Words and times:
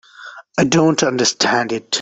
I 0.57 0.63
don't 0.63 1.03
understand 1.03 1.71
it. 1.71 1.87